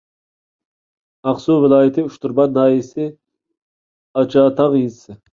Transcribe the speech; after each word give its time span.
ئاقسۇ 1.31 1.57
ۋىلايىتى 1.65 2.05
ئۇچتۇرپان 2.07 2.55
ناھىيەسى 2.55 3.05
ئاچاتاغ 4.23 4.79
يېزىسى 4.79 5.19